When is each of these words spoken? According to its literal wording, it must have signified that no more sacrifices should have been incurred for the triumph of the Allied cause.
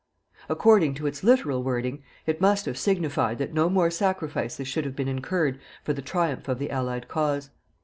According 0.49 0.95
to 0.95 1.05
its 1.05 1.23
literal 1.23 1.61
wording, 1.61 2.01
it 2.25 2.41
must 2.41 2.65
have 2.65 2.75
signified 2.75 3.37
that 3.37 3.53
no 3.53 3.69
more 3.69 3.91
sacrifices 3.91 4.67
should 4.67 4.83
have 4.83 4.95
been 4.95 5.07
incurred 5.07 5.59
for 5.83 5.93
the 5.93 6.01
triumph 6.01 6.47
of 6.47 6.57
the 6.57 6.71
Allied 6.71 7.07
cause. 7.07 7.51